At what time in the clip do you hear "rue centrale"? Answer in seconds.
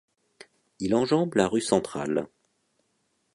1.47-2.27